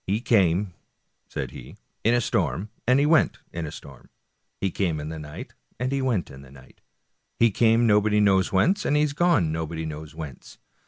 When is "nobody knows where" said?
9.50-10.36